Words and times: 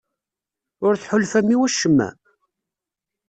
Ur 0.85 0.93
tḥulfam 0.95 1.47
i 1.55 1.57
wacemma? 1.59 2.09